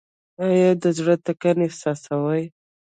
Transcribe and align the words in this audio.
ایا 0.45 0.69
د 0.83 0.85
زړه 0.97 1.15
ټکان 1.25 1.57
احساسوئ؟ 1.63 2.43